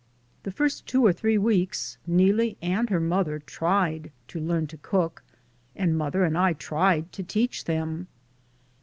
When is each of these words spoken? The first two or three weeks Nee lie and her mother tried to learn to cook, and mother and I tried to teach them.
The 0.41 0.51
first 0.51 0.87
two 0.87 1.05
or 1.05 1.13
three 1.13 1.37
weeks 1.37 1.99
Nee 2.07 2.33
lie 2.33 2.55
and 2.59 2.89
her 2.89 2.99
mother 2.99 3.37
tried 3.37 4.11
to 4.29 4.39
learn 4.39 4.65
to 4.65 4.77
cook, 4.77 5.21
and 5.75 5.95
mother 5.95 6.23
and 6.23 6.35
I 6.35 6.53
tried 6.53 7.11
to 7.11 7.21
teach 7.21 7.65
them. 7.65 8.07